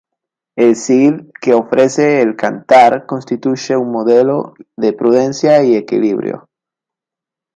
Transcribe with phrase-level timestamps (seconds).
[0.55, 6.49] El Cid que ofrece el "Cantar" constituye un modelo de prudencia y equilibrio.